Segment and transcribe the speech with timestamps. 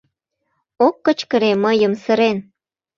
[0.85, 2.37] Ок кычкыре мыйым сырен.